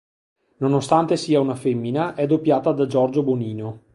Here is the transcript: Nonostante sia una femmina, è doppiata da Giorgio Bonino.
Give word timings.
Nonostante 0.57 1.15
sia 1.15 1.39
una 1.39 1.53
femmina, 1.53 2.15
è 2.15 2.25
doppiata 2.25 2.71
da 2.71 2.87
Giorgio 2.87 3.21
Bonino. 3.21 3.83